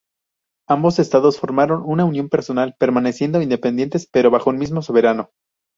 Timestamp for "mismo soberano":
4.57-5.29